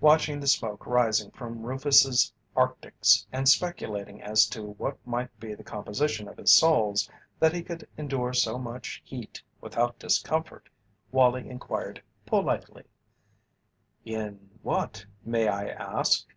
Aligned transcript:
Watching 0.00 0.38
the 0.38 0.46
smoke 0.46 0.86
rising 0.86 1.32
from 1.32 1.64
Rufus's 1.66 2.32
arctics 2.56 3.26
and 3.32 3.48
speculating 3.48 4.22
as 4.22 4.46
to 4.50 4.62
what 4.62 5.04
might 5.04 5.36
be 5.40 5.52
the 5.52 5.64
composition 5.64 6.28
of 6.28 6.36
his 6.36 6.52
soles 6.52 7.10
that 7.40 7.52
he 7.52 7.64
could 7.64 7.88
endure 7.96 8.32
so 8.32 8.56
much 8.56 9.02
heat 9.04 9.42
without 9.60 9.98
discomfort, 9.98 10.68
Wallie 11.10 11.50
inquired 11.50 12.00
politely: 12.24 12.84
"In 14.04 14.48
what 14.62 15.04
way, 15.04 15.10
may 15.24 15.48
I 15.48 15.70
ask?" 15.70 16.28